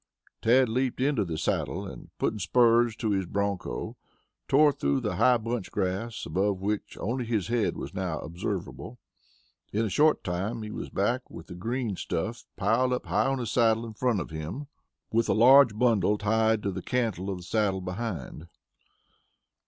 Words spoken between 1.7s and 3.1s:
and putting spurs